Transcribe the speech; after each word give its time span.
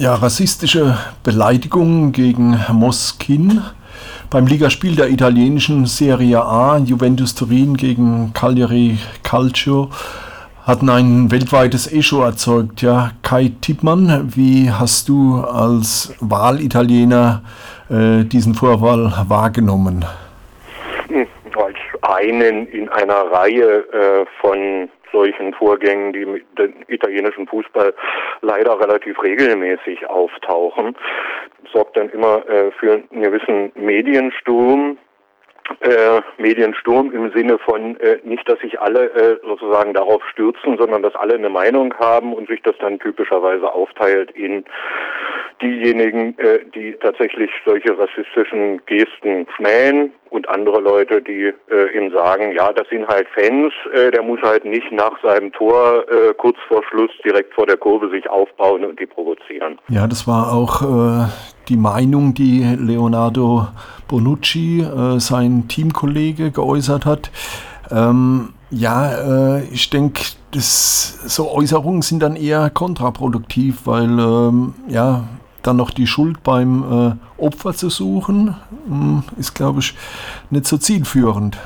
Ja, 0.00 0.14
rassistische 0.14 0.96
Beleidigungen 1.24 2.12
gegen 2.12 2.56
Moskin 2.70 3.62
beim 4.30 4.46
Ligaspiel 4.46 4.94
der 4.94 5.10
italienischen 5.10 5.86
Serie 5.86 6.40
A, 6.40 6.78
Juventus 6.78 7.34
Turin 7.34 7.76
gegen 7.76 8.32
Cagliari 8.32 8.98
Calcio, 9.24 9.90
hatten 10.64 10.88
ein 10.88 11.32
weltweites 11.32 11.92
Echo 11.92 12.22
erzeugt. 12.22 12.80
Ja, 12.80 13.10
Kai 13.24 13.50
Tippmann, 13.60 14.32
wie 14.36 14.70
hast 14.70 15.08
du 15.08 15.40
als 15.40 16.14
Wahlitaliener 16.20 17.42
äh, 17.90 18.22
diesen 18.22 18.54
Vorfall 18.54 19.12
wahrgenommen? 19.26 20.04
Als 21.56 21.76
einen 22.02 22.68
in 22.68 22.88
einer 22.88 23.32
Reihe 23.32 23.84
äh, 23.92 24.26
von 24.40 24.88
solchen 25.12 25.52
Vorgängen, 25.54 26.12
die 26.12 26.24
mit 26.24 26.58
dem 26.58 26.74
italienischen 26.88 27.46
Fußball 27.46 27.94
leider 28.42 28.78
relativ 28.80 29.22
regelmäßig 29.22 30.08
auftauchen, 30.08 30.96
sorgt 31.72 31.96
dann 31.96 32.08
immer 32.10 32.48
äh, 32.48 32.70
für 32.72 33.02
einen 33.10 33.22
gewissen 33.22 33.72
Mediensturm, 33.74 34.98
äh, 35.80 36.20
Mediensturm 36.38 37.12
im 37.12 37.30
Sinne 37.32 37.58
von 37.58 37.98
äh, 38.00 38.18
nicht, 38.24 38.48
dass 38.48 38.58
sich 38.60 38.80
alle 38.80 39.10
äh, 39.10 39.38
sozusagen 39.46 39.92
darauf 39.92 40.22
stürzen, 40.30 40.78
sondern 40.78 41.02
dass 41.02 41.14
alle 41.14 41.34
eine 41.34 41.50
Meinung 41.50 41.94
haben 41.98 42.32
und 42.32 42.48
sich 42.48 42.62
das 42.62 42.74
dann 42.80 42.98
typischerweise 42.98 43.70
aufteilt 43.70 44.30
in 44.30 44.64
diejenigen, 45.60 46.38
äh, 46.38 46.60
die 46.74 46.96
tatsächlich 47.00 47.50
solche 47.64 47.98
rassistischen 47.98 48.80
Gesten 48.86 49.46
schmähen 49.56 50.12
und 50.30 50.48
andere 50.48 50.80
Leute, 50.80 51.22
die 51.22 51.52
äh, 51.70 51.96
ihm 51.96 52.12
sagen, 52.12 52.52
ja, 52.52 52.72
das 52.72 52.88
sind 52.88 53.06
halt 53.06 53.26
Fans, 53.34 53.72
äh, 53.92 54.10
der 54.10 54.22
muss 54.22 54.40
halt 54.42 54.64
nicht 54.64 54.90
nach 54.92 55.20
seinem 55.22 55.52
Tor 55.52 56.04
äh, 56.08 56.34
kurz 56.34 56.56
vor 56.68 56.82
Schluss 56.88 57.10
direkt 57.24 57.54
vor 57.54 57.66
der 57.66 57.76
Kurve 57.76 58.10
sich 58.10 58.28
aufbauen 58.28 58.84
und 58.84 59.00
die 59.00 59.06
provozieren. 59.06 59.78
Ja, 59.88 60.06
das 60.06 60.26
war 60.26 60.52
auch 60.52 60.82
äh, 60.82 61.26
die 61.68 61.76
Meinung, 61.76 62.34
die 62.34 62.64
Leonardo 62.78 63.68
Bonucci, 64.08 64.80
äh, 64.80 65.18
sein 65.18 65.66
Teamkollege, 65.68 66.50
geäußert 66.50 67.06
hat. 67.06 67.30
Ähm, 67.90 68.54
ja, 68.70 69.56
äh, 69.56 69.64
ich 69.72 69.88
denke, 69.90 70.22
so 70.52 71.50
Äußerungen 71.50 72.02
sind 72.02 72.22
dann 72.22 72.36
eher 72.36 72.70
kontraproduktiv, 72.70 73.86
weil 73.86 74.18
ähm, 74.18 74.74
ja, 74.88 75.24
dann 75.68 75.76
noch 75.76 75.90
die 75.90 76.06
Schuld 76.06 76.42
beim 76.42 77.18
äh, 77.38 77.42
Opfer 77.42 77.74
zu 77.74 77.90
suchen, 77.90 78.56
hm, 78.86 79.22
ist, 79.38 79.54
glaube 79.54 79.80
ich, 79.80 79.94
nicht 80.50 80.66
so 80.66 80.78
zielführend. 80.78 81.58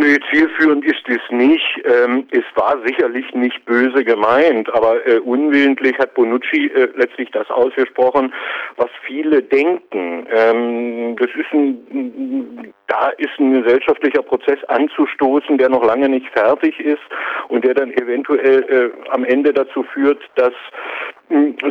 Nee, 0.00 0.16
zielführend 0.30 0.84
ist 0.84 1.08
es 1.08 1.20
nicht. 1.30 1.66
Ähm, 1.84 2.28
es 2.30 2.44
war 2.54 2.76
sicherlich 2.86 3.34
nicht 3.34 3.64
böse 3.64 4.04
gemeint, 4.04 4.72
aber 4.72 5.04
äh, 5.04 5.18
unwillentlich 5.18 5.98
hat 5.98 6.14
Bonucci 6.14 6.66
äh, 6.66 6.88
letztlich 6.94 7.30
das 7.32 7.50
ausgesprochen, 7.50 8.32
was 8.76 8.90
viele 9.04 9.42
denken. 9.42 10.24
Ähm, 10.32 11.16
das 11.16 11.30
ist 11.34 11.52
ein, 11.52 12.72
da 12.86 13.08
ist 13.18 13.40
ein 13.40 13.60
gesellschaftlicher 13.60 14.22
Prozess 14.22 14.62
anzustoßen, 14.68 15.58
der 15.58 15.68
noch 15.68 15.84
lange 15.84 16.08
nicht 16.08 16.28
fertig 16.28 16.78
ist 16.78 17.02
und 17.48 17.64
der 17.64 17.74
dann 17.74 17.90
eventuell 17.90 18.62
äh, 18.70 19.10
am 19.10 19.24
Ende 19.24 19.52
dazu 19.52 19.82
führt, 19.82 20.22
dass 20.36 20.54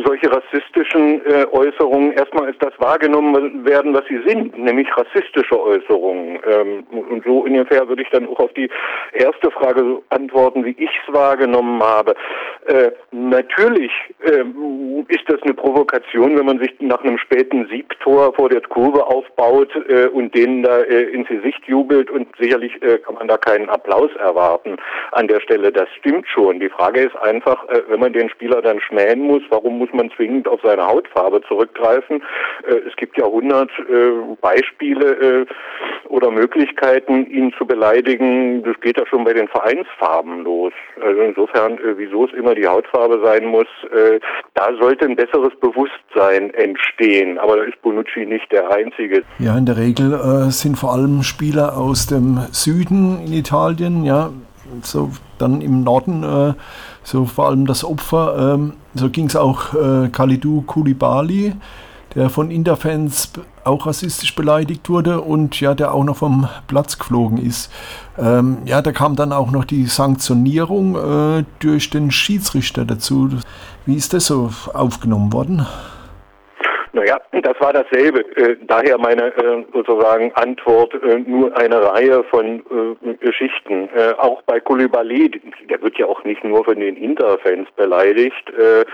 solche 0.04 0.30
rassistischen 0.30 1.24
äh, 1.26 1.46
Äußerungen 1.50 2.12
erstmal 2.12 2.46
als 2.46 2.58
das 2.58 2.72
wahrgenommen 2.78 3.64
werden, 3.64 3.92
was 3.92 4.04
sie 4.08 4.20
sind, 4.26 4.56
nämlich 4.56 4.88
rassistische 4.96 5.60
Äußerungen. 5.60 6.38
Ähm, 6.48 6.84
und 6.90 7.24
so 7.24 7.40
ungefähr 7.40 7.88
würde 7.88 8.02
ich 8.02 8.10
dann 8.10 8.28
auch 8.28 8.38
auf 8.38 8.52
die 8.52 8.70
erste 9.14 9.50
Frage 9.50 10.00
antworten, 10.10 10.64
wie 10.64 10.76
ich 10.78 10.90
es 11.06 11.12
wahrgenommen 11.12 11.82
habe. 11.82 12.14
Äh, 12.66 12.92
natürlich 13.10 13.90
äh, 14.20 14.44
ist 15.08 15.24
das 15.26 15.42
eine 15.42 15.54
Provokation, 15.54 16.38
wenn 16.38 16.46
man 16.46 16.60
sich 16.60 16.74
nach 16.80 17.02
einem 17.02 17.18
späten 17.18 17.66
Siegtor 17.68 18.32
vor 18.34 18.48
der 18.48 18.60
Kurve 18.60 19.06
aufbaut 19.06 19.74
äh, 19.88 20.06
und 20.06 20.34
denen 20.34 20.62
da 20.62 20.80
äh, 20.80 21.04
ins 21.04 21.28
Gesicht 21.28 21.64
jubelt 21.66 22.10
und 22.10 22.28
sicherlich 22.38 22.72
äh, 22.82 22.98
kann 22.98 23.14
man 23.14 23.26
da 23.26 23.36
keinen 23.36 23.68
Applaus 23.68 24.10
erwarten 24.20 24.76
an 25.12 25.26
der 25.26 25.40
Stelle. 25.40 25.72
Das 25.72 25.88
stimmt 25.98 26.28
schon. 26.28 26.60
Die 26.60 26.68
Frage 26.68 27.00
ist 27.00 27.16
einfach, 27.16 27.64
wenn 27.88 28.00
man 28.00 28.12
den 28.12 28.28
Spieler 28.28 28.62
dann 28.62 28.80
schmähen 28.80 29.20
muss, 29.20 29.42
Warum 29.50 29.78
muss 29.78 29.88
man 29.92 30.10
zwingend 30.16 30.48
auf 30.48 30.60
seine 30.62 30.86
Hautfarbe 30.86 31.40
zurückgreifen? 31.48 32.22
Äh, 32.66 32.88
es 32.88 32.96
gibt 32.96 33.18
ja 33.18 33.24
hundert 33.24 33.70
äh, 33.78 34.10
Beispiele 34.40 35.44
äh, 35.44 35.46
oder 36.08 36.30
Möglichkeiten, 36.30 37.26
ihn 37.26 37.52
zu 37.58 37.66
beleidigen. 37.66 38.62
Das 38.62 38.80
geht 38.80 38.98
ja 38.98 39.06
schon 39.06 39.24
bei 39.24 39.34
den 39.34 39.48
Vereinsfarben 39.48 40.42
los. 40.42 40.72
Also 41.00 41.20
insofern, 41.20 41.78
wieso 41.96 42.24
es 42.24 42.32
immer 42.32 42.54
die 42.54 42.66
Hautfarbe 42.66 43.20
sein 43.22 43.44
muss, 43.44 43.66
da 44.54 44.70
sollte 44.80 45.04
ein 45.04 45.16
besseres 45.16 45.54
Bewusstsein 45.60 46.52
entstehen. 46.54 47.38
Aber 47.38 47.58
da 47.58 47.64
ist 47.64 47.80
Bonucci 47.82 48.24
nicht 48.24 48.50
der 48.50 48.70
Einzige. 48.70 49.22
Ja, 49.38 49.56
in 49.58 49.66
der 49.66 49.76
Regel 49.76 50.14
äh, 50.14 50.50
sind 50.50 50.76
vor 50.76 50.94
allem 50.94 51.22
Spieler 51.22 51.76
aus 51.76 52.06
dem 52.06 52.38
Süden 52.52 53.20
in 53.26 53.34
Italien, 53.34 54.04
ja, 54.04 54.30
so 54.82 55.10
dann 55.38 55.60
im 55.60 55.82
Norden 55.82 56.22
äh, 56.22 56.54
so 57.02 57.24
vor 57.24 57.46
allem 57.46 57.66
das 57.66 57.84
Opfer. 57.84 58.54
Ähm, 58.54 58.74
so 58.94 59.10
ging 59.10 59.26
es 59.26 59.36
auch 59.36 59.74
äh, 59.74 60.08
Khalidou 60.08 60.62
Koulibaly, 60.62 61.54
der 62.14 62.30
von 62.30 62.50
Interfans 62.50 63.32
auch 63.64 63.86
rassistisch 63.86 64.34
beleidigt 64.34 64.88
wurde 64.88 65.20
und 65.20 65.60
ja, 65.60 65.74
der 65.74 65.94
auch 65.94 66.04
noch 66.04 66.16
vom 66.16 66.48
Platz 66.66 66.98
geflogen 66.98 67.38
ist. 67.38 67.70
Ähm, 68.18 68.58
ja, 68.64 68.82
da 68.82 68.92
kam 68.92 69.14
dann 69.14 69.32
auch 69.32 69.50
noch 69.50 69.64
die 69.64 69.86
Sanktionierung 69.86 70.96
äh, 70.96 71.44
durch 71.60 71.90
den 71.90 72.10
Schiedsrichter 72.10 72.84
dazu. 72.84 73.30
Wie 73.86 73.94
ist 73.94 74.12
das 74.14 74.26
so 74.26 74.50
aufgenommen 74.72 75.32
worden? 75.32 75.66
Naja, 76.98 77.20
das 77.30 77.54
war 77.60 77.72
dasselbe. 77.72 78.24
Äh, 78.36 78.56
daher 78.66 78.98
meine 78.98 79.26
äh, 79.26 79.64
sozusagen 79.72 80.32
Antwort 80.34 80.92
äh, 80.94 81.18
nur 81.18 81.56
eine 81.56 81.80
Reihe 81.80 82.24
von 82.24 82.58
äh, 82.58 83.14
Geschichten. 83.24 83.88
Äh, 83.94 84.14
auch 84.18 84.42
bei 84.42 84.58
Koulibaly, 84.58 85.40
der 85.70 85.80
wird 85.80 85.96
ja 85.96 86.06
auch 86.06 86.24
nicht 86.24 86.42
nur 86.42 86.64
von 86.64 86.80
den 86.80 86.96
Interfans 86.96 87.68
beleidigt, 87.76 88.50
äh, 88.50 88.84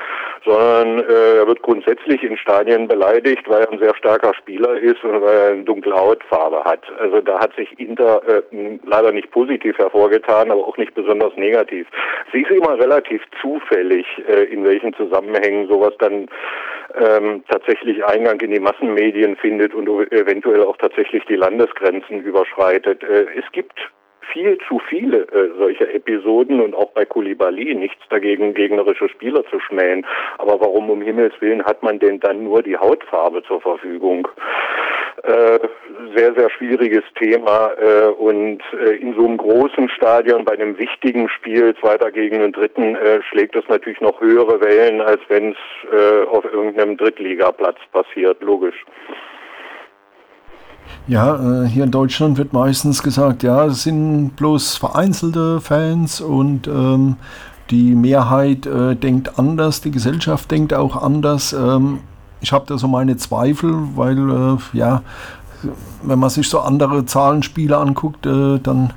sondern 0.44 0.98
er 0.98 1.46
wird 1.46 1.62
grundsätzlich 1.62 2.22
in 2.22 2.36
Stadien 2.36 2.86
beleidigt, 2.86 3.48
weil 3.48 3.62
er 3.62 3.72
ein 3.72 3.78
sehr 3.78 3.94
starker 3.96 4.34
Spieler 4.34 4.76
ist 4.76 5.02
und 5.02 5.22
weil 5.22 5.36
er 5.36 5.52
eine 5.52 5.64
dunkle 5.64 5.94
Hautfarbe 5.94 6.62
hat. 6.64 6.82
Also 6.98 7.22
da 7.22 7.40
hat 7.40 7.54
sich 7.56 7.68
Inter 7.80 8.20
leider 8.84 9.12
nicht 9.12 9.30
positiv 9.30 9.78
hervorgetan, 9.78 10.50
aber 10.50 10.66
auch 10.66 10.76
nicht 10.76 10.94
besonders 10.94 11.34
negativ. 11.36 11.86
Sie 12.32 12.42
ist 12.42 12.50
immer 12.50 12.78
relativ 12.78 13.22
zufällig, 13.40 14.06
in 14.50 14.64
welchen 14.64 14.92
Zusammenhängen 14.94 15.66
sowas 15.68 15.94
dann 15.98 16.28
ähm, 17.00 17.44
tatsächlich 17.48 18.04
Eingang 18.04 18.40
in 18.40 18.50
die 18.50 18.60
Massenmedien 18.60 19.36
findet 19.36 19.74
und 19.74 19.88
eventuell 20.12 20.62
auch 20.62 20.76
tatsächlich 20.76 21.24
die 21.24 21.36
Landesgrenzen 21.36 22.22
überschreitet. 22.22 23.02
Äh, 23.02 23.26
es 23.36 23.50
gibt 23.52 23.78
viel 24.32 24.58
zu 24.68 24.80
viele 24.88 25.22
äh, 25.28 25.50
solcher 25.58 25.92
Episoden 25.94 26.60
und 26.60 26.74
auch 26.74 26.90
bei 26.92 27.04
Kulibali 27.04 27.74
nichts 27.74 28.02
dagegen, 28.10 28.54
gegnerische 28.54 29.08
Spieler 29.08 29.44
zu 29.46 29.60
schmähen. 29.60 30.06
Aber 30.38 30.60
warum 30.60 30.90
um 30.90 31.02
Himmels 31.02 31.34
Willen 31.40 31.64
hat 31.64 31.82
man 31.82 31.98
denn 31.98 32.20
dann 32.20 32.44
nur 32.44 32.62
die 32.62 32.76
Hautfarbe 32.76 33.42
zur 33.44 33.60
Verfügung? 33.60 34.28
Äh, 35.24 35.58
sehr, 36.14 36.34
sehr 36.34 36.50
schwieriges 36.50 37.02
Thema 37.18 37.70
äh, 37.78 38.08
und 38.08 38.60
äh, 38.78 38.96
in 38.96 39.14
so 39.14 39.24
einem 39.24 39.38
großen 39.38 39.88
Stadion 39.88 40.44
bei 40.44 40.52
einem 40.52 40.76
wichtigen 40.76 41.30
Spiel, 41.30 41.74
zweiter 41.80 42.12
gegen 42.12 42.40
den 42.40 42.52
dritten, 42.52 42.96
schlägt 43.30 43.56
es 43.56 43.64
natürlich 43.68 44.00
noch 44.02 44.20
höhere 44.20 44.60
Wellen, 44.60 45.00
als 45.00 45.20
wenn 45.28 45.52
es 45.52 46.28
auf 46.28 46.44
irgendeinem 46.44 46.96
Drittligaplatz 46.96 47.78
passiert, 47.92 48.42
logisch. 48.42 48.84
Ja, 51.06 51.64
hier 51.66 51.84
in 51.84 51.90
Deutschland 51.90 52.38
wird 52.38 52.52
meistens 52.52 53.02
gesagt, 53.02 53.42
ja, 53.42 53.66
es 53.66 53.84
sind 53.84 54.36
bloß 54.36 54.76
vereinzelte 54.76 55.60
Fans 55.60 56.20
und 56.20 56.68
ähm, 56.68 57.16
die 57.70 57.94
Mehrheit 57.94 58.66
äh, 58.66 58.94
denkt 58.94 59.38
anders, 59.38 59.80
die 59.80 59.90
Gesellschaft 59.90 60.50
denkt 60.50 60.74
auch 60.74 61.02
anders. 61.02 61.52
Ähm, 61.52 62.00
ich 62.44 62.52
habe 62.52 62.66
da 62.68 62.76
so 62.76 62.88
meine 62.88 63.16
Zweifel, 63.16 63.74
weil 63.96 64.18
äh, 64.18 64.76
ja, 64.76 65.02
wenn 66.02 66.18
man 66.18 66.28
sich 66.28 66.46
so 66.46 66.60
andere 66.60 67.06
Zahlenspiele 67.06 67.74
anguckt, 67.74 68.26
äh, 68.26 68.58
dann 68.58 68.92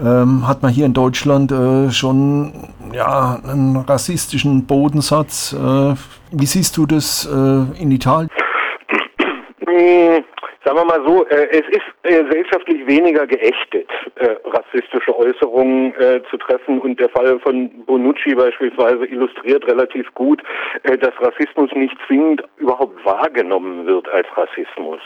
ähm, 0.00 0.46
hat 0.46 0.62
man 0.62 0.72
hier 0.72 0.86
in 0.86 0.94
Deutschland 0.94 1.50
äh, 1.50 1.90
schon 1.90 2.52
ja, 2.92 3.40
einen 3.44 3.76
rassistischen 3.76 4.64
Bodensatz. 4.66 5.52
Äh, 5.52 5.94
wie 6.30 6.46
siehst 6.46 6.76
du 6.76 6.86
das 6.86 7.26
äh, 7.26 7.82
in 7.82 7.90
Italien? 7.90 8.30
Sagen 10.64 10.78
wir 10.78 10.84
mal 10.86 11.06
so, 11.06 11.26
äh, 11.26 11.48
es 11.50 11.68
ist 11.68 11.82
äh, 12.04 12.24
gesellschaftlich 12.24 12.86
weniger 12.86 13.26
geächtet, 13.26 13.88
äh, 14.14 14.36
rassistische 14.44 15.14
Äußerungen 15.14 15.94
äh, 15.96 16.22
zu 16.30 16.38
treffen 16.38 16.80
und 16.80 16.98
der 16.98 17.10
Fall 17.10 17.38
von 17.40 17.68
Bonucci 17.84 18.34
beispielsweise 18.34 19.04
illustriert 19.04 19.66
relativ 19.66 20.12
gut, 20.14 20.42
äh, 20.84 20.96
dass 20.96 21.12
Rassismus 21.20 21.70
nicht 21.74 21.94
zwingend 22.06 22.42
überhaupt 22.56 23.04
wahrgenommen 23.04 23.84
wird 23.84 24.08
als 24.08 24.26
Rassismus. 24.36 25.00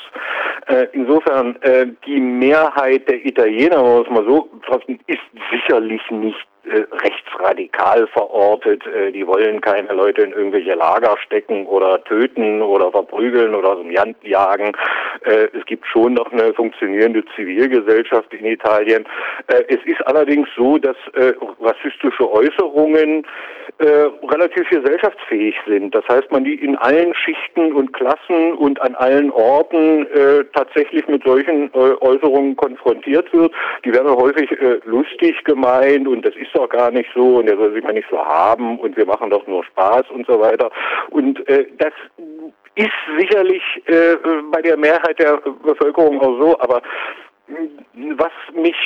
Äh, 0.66 0.87
insofern, 0.93 1.58
die 2.06 2.20
Mehrheit 2.20 3.08
der 3.08 3.25
Italiener, 3.25 3.82
muss 3.82 4.08
man 4.11 4.26
so 4.26 4.49
betrachten, 4.61 5.00
ist 5.06 5.19
sicherlich 5.50 6.02
nicht 6.11 6.46
äh, 6.64 6.84
rechtsradikal 6.93 8.06
verortet. 8.08 8.87
Äh, 8.87 9.12
die 9.12 9.26
wollen 9.26 9.60
keine 9.60 9.93
Leute 9.93 10.22
in 10.22 10.32
irgendwelche 10.32 10.75
Lager 10.75 11.16
stecken 11.25 11.66
oder 11.66 12.02
töten 12.05 12.62
oder 12.62 12.90
verprügeln 12.90 13.55
oder 13.55 13.70
aus 13.70 13.78
dem 13.81 13.90
Land 13.90 14.16
jagen. 14.22 14.72
Äh, 15.25 15.49
es 15.52 15.64
gibt 15.66 15.87
schon 15.87 16.14
noch 16.14 16.31
eine 16.32 16.52
funktionierende 16.55 17.25
Zivilgesellschaft 17.37 18.32
in 18.34 18.46
Italien. 18.46 19.06
Es 19.46 19.78
ist 19.84 20.06
allerdings 20.06 20.49
so, 20.56 20.78
dass 20.78 20.96
rassistische 21.60 22.31
Äußerungen 22.31 23.26
äh, 23.78 24.10
relativ 24.26 24.69
gesellschaftsfähig 24.69 25.54
sind. 25.66 25.94
Das 25.94 26.04
heißt, 26.08 26.30
man 26.32 26.44
die 26.44 26.54
in 26.54 26.76
allen 26.76 27.14
Schichten 27.14 27.72
und 27.72 27.92
Klassen 27.92 28.54
und 28.54 28.80
an 28.82 28.94
allen 28.96 29.30
Orten 29.30 30.06
äh, 30.06 30.44
tatsächlich 30.52 31.06
mit 31.06 31.22
solchen 31.25 31.72
äh, 31.75 31.94
Äußerungen 32.00 32.56
konfrontiert 32.56 33.32
wird. 33.32 33.52
Die 33.84 33.92
werden 33.92 34.10
häufig 34.10 34.50
äh, 34.50 34.80
lustig 34.84 35.42
gemeint 35.44 36.08
und 36.08 36.26
das 36.26 36.34
ist 36.36 36.54
doch 36.54 36.69
gar 36.69 36.90
nicht 36.90 37.08
so 37.14 37.36
und 37.36 37.46
der 37.46 37.56
soll 37.56 37.72
sich 37.72 37.84
mal 37.84 37.92
nicht 37.92 38.08
so 38.10 38.19
haben 38.19 38.78
und 38.78 38.96
wir 38.96 39.06
machen 39.06 39.30
doch 39.30 39.46
nur 39.46 39.64
Spaß 39.64 40.10
und 40.10 40.26
so 40.26 40.40
weiter. 40.40 40.70
Und 41.10 41.48
äh, 41.48 41.66
das 41.78 41.92
ist 42.75 42.90
sicherlich 43.19 43.62
äh, 43.86 44.16
bei 44.50 44.62
der 44.62 44.76
Mehrheit 44.76 45.19
der 45.19 45.40
Bevölkerung 45.64 46.20
auch 46.20 46.40
so, 46.40 46.60
aber 46.60 46.80
was 48.16 48.32
mich 48.54 48.76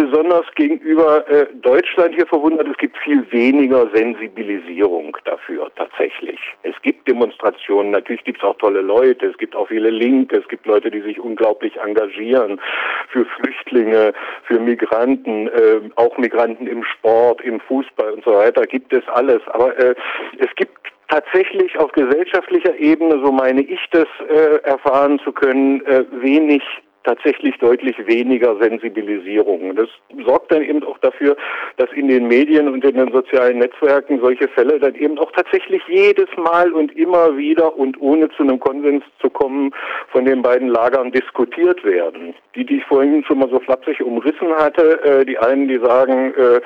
besonders 0.00 0.46
gegenüber 0.54 1.28
äh, 1.28 1.46
Deutschland 1.60 2.14
hier 2.14 2.26
verwundert, 2.26 2.66
es 2.68 2.76
gibt 2.78 2.96
viel 2.98 3.30
weniger 3.30 3.86
Sensibilisierung 3.94 5.16
dafür 5.24 5.70
tatsächlich. 5.76 6.38
Es 6.62 6.74
gibt 6.82 7.06
Demonstrationen, 7.06 7.90
natürlich 7.90 8.24
gibt 8.24 8.38
es 8.38 8.44
auch 8.44 8.56
tolle 8.56 8.80
Leute, 8.80 9.26
es 9.26 9.36
gibt 9.36 9.54
auch 9.54 9.68
viele 9.68 9.90
Linke, 9.90 10.38
es 10.38 10.48
gibt 10.48 10.66
Leute, 10.66 10.90
die 10.90 11.02
sich 11.02 11.20
unglaublich 11.20 11.76
engagieren 11.76 12.60
für 13.08 13.26
Flüchtlinge, 13.26 14.14
für 14.44 14.58
Migranten, 14.58 15.48
äh, 15.48 15.80
auch 15.96 16.16
Migranten 16.16 16.66
im 16.66 16.82
Sport, 16.84 17.42
im 17.42 17.60
Fußball 17.60 18.12
und 18.12 18.24
so 18.24 18.32
weiter, 18.32 18.62
gibt 18.66 18.92
es 18.94 19.06
alles. 19.08 19.42
Aber 19.48 19.76
äh, 19.78 19.94
es 20.38 20.48
gibt 20.56 20.78
tatsächlich 21.08 21.78
auf 21.78 21.92
gesellschaftlicher 21.92 22.78
Ebene, 22.78 23.20
so 23.22 23.32
meine 23.32 23.60
ich 23.60 23.80
das 23.90 24.08
äh, 24.28 24.62
erfahren 24.62 25.20
zu 25.24 25.32
können, 25.32 25.84
äh, 25.84 26.04
wenig 26.12 26.62
tatsächlich 27.04 27.56
deutlich 27.58 27.96
weniger 28.06 28.56
Sensibilisierung. 28.60 29.74
Das 29.74 29.88
sorgt 30.24 30.52
dann 30.52 30.62
eben 30.62 30.82
auch 30.84 30.98
dafür, 30.98 31.36
dass 31.76 31.90
in 31.92 32.08
den 32.08 32.28
Medien 32.28 32.68
und 32.68 32.84
in 32.84 32.96
den 32.96 33.12
sozialen 33.12 33.58
Netzwerken 33.58 34.20
solche 34.20 34.48
Fälle 34.48 34.78
dann 34.78 34.94
eben 34.94 35.18
auch 35.18 35.32
tatsächlich 35.32 35.82
jedes 35.88 36.28
Mal 36.36 36.72
und 36.72 36.96
immer 36.96 37.36
wieder 37.36 37.76
und 37.76 38.00
ohne 38.00 38.28
zu 38.30 38.42
einem 38.42 38.60
Konsens 38.60 39.04
zu 39.20 39.30
kommen, 39.30 39.72
von 40.12 40.24
den 40.24 40.42
beiden 40.42 40.68
Lagern 40.68 41.10
diskutiert 41.12 41.82
werden. 41.84 42.34
Die, 42.54 42.64
die 42.64 42.78
ich 42.78 42.84
vorhin 42.84 43.24
schon 43.24 43.38
mal 43.38 43.48
so 43.50 43.60
flapsig 43.60 44.00
umrissen 44.02 44.52
hatte, 44.56 45.02
äh, 45.02 45.24
die 45.24 45.38
einen, 45.38 45.68
die 45.68 45.78
sagen, 45.78 46.34
äh, 46.34 46.60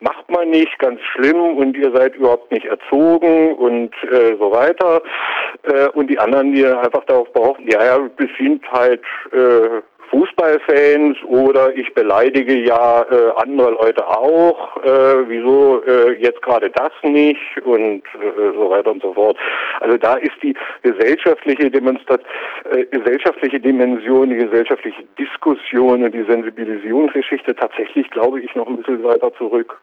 macht 0.00 0.30
man 0.30 0.50
nicht, 0.50 0.78
ganz 0.78 1.00
schlimm 1.12 1.40
und 1.40 1.76
ihr 1.76 1.90
seid 1.92 2.16
überhaupt 2.16 2.50
nicht 2.52 2.66
erzogen 2.66 3.54
und 3.54 3.94
äh, 4.10 4.36
so 4.38 4.50
weiter. 4.50 5.02
Äh, 5.66 5.88
und 5.90 6.08
die 6.08 6.18
anderen, 6.18 6.52
die 6.52 6.64
einfach 6.66 7.04
darauf 7.04 7.32
behaupten, 7.32 7.68
ja, 7.68 7.84
ja, 7.84 7.98
wir 8.16 8.28
sind 8.38 8.64
halt 8.70 9.02
äh, 9.32 9.82
Fußballfans 10.10 11.18
oder 11.24 11.76
ich 11.76 11.92
beleidige 11.94 12.54
ja 12.54 13.02
äh, 13.02 13.32
andere 13.36 13.72
Leute 13.72 14.06
auch, 14.06 14.76
äh, 14.84 15.28
wieso 15.28 15.82
äh, 15.84 16.12
jetzt 16.20 16.40
gerade 16.42 16.70
das 16.70 16.92
nicht 17.02 17.40
und 17.64 18.02
äh, 18.14 18.52
so 18.54 18.70
weiter 18.70 18.92
und 18.92 19.02
so 19.02 19.12
fort. 19.14 19.36
Also 19.80 19.96
da 19.96 20.14
ist 20.14 20.36
die 20.42 20.54
gesellschaftliche 20.82 21.70
Demonstrat 21.70 22.20
äh, 22.70 22.84
gesellschaftliche 22.84 23.58
Dimension, 23.58 24.30
die 24.30 24.36
gesellschaftliche 24.36 25.02
Diskussion 25.18 26.04
und 26.04 26.14
die 26.14 26.24
Sensibilisierungsgeschichte 26.24 27.54
tatsächlich, 27.56 28.08
glaube 28.10 28.40
ich, 28.40 28.54
noch 28.54 28.68
ein 28.68 28.76
bisschen 28.76 29.02
weiter 29.02 29.32
zurück. 29.34 29.76